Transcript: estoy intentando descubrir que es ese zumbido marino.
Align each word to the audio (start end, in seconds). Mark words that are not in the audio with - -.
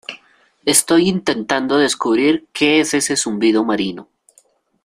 estoy 0.65 1.07
intentando 1.07 1.77
descubrir 1.77 2.47
que 2.53 2.79
es 2.79 2.95
ese 2.95 3.15
zumbido 3.15 3.63
marino. 3.63 4.07